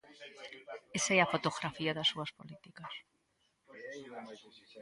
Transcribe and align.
Esa 0.97 1.11
é 1.17 1.19
a 1.21 1.31
fotografía 1.33 1.95
das 1.97 2.09
súas 2.11 2.31
políticas. 2.39 2.93